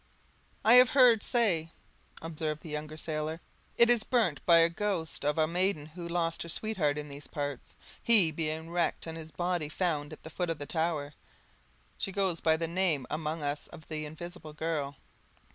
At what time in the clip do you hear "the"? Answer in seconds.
2.63-2.71, 4.63-4.69, 10.23-10.31, 10.57-10.65, 12.57-12.67, 13.89-14.05